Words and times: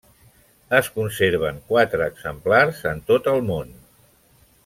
Es 0.77 0.87
conserven 0.95 1.59
quatre 1.73 2.07
exemplars 2.13 2.81
en 2.93 3.05
tot 3.13 3.31
el 3.35 3.47
món. 3.51 3.79